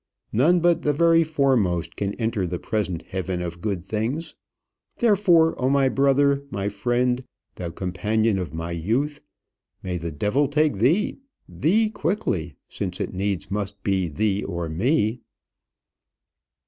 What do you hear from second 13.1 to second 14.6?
needs must be thee